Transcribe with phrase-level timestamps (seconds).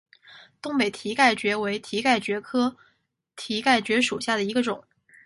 [0.63, 2.75] 东北蹄盖蕨为蹄盖蕨科
[3.35, 4.83] 蹄盖蕨属下的一个种。